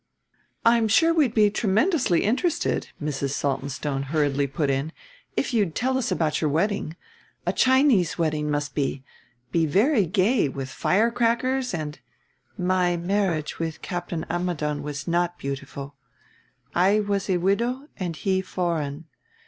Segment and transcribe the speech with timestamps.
[0.65, 3.35] "I'm sure we'd be tremendously interested," Mrs.
[3.35, 4.93] Saltonstone hurriedly put in,
[5.37, 6.95] "if you'd tell us about your wedding.
[7.45, 9.03] A Chinese wedding must be
[9.51, 11.99] be very gay, with firecrackers and"
[12.75, 15.93] "My marriage with Captain Ammidon was not beautiful
[16.73, 19.05] I was a widow and he foreign.